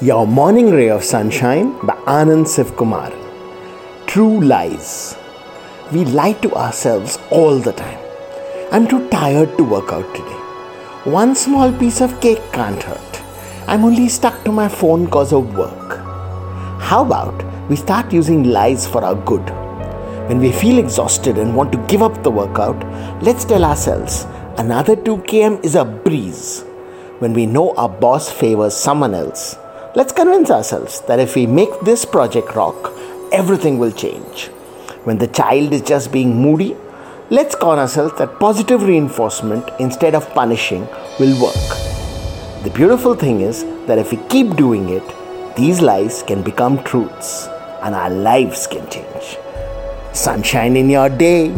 [0.00, 3.12] Your Morning Ray of Sunshine by Anand Sivkumar.
[4.06, 5.16] True lies.
[5.92, 8.00] We lie to ourselves all the time.
[8.72, 10.40] I'm too tired to work out today.
[11.04, 13.22] One small piece of cake can't hurt.
[13.68, 15.98] I'm only stuck to my phone because of work.
[16.80, 19.48] How about we start using lies for our good?
[20.28, 22.82] When we feel exhausted and want to give up the workout,
[23.22, 26.62] let's tell ourselves another 2 km is a breeze.
[27.20, 29.56] When we know our boss favors someone else,
[29.94, 32.92] let's convince ourselves that if we make this project rock,
[33.30, 34.46] everything will change.
[35.04, 36.76] When the child is just being moody,
[37.30, 40.86] let's con ourselves that positive reinforcement instead of punishing
[41.18, 41.68] will work.
[42.64, 47.48] The beautiful thing is that if we keep doing it, these lies can become truths
[47.82, 49.36] and our lives can change.
[50.12, 51.52] Sunshine in your day.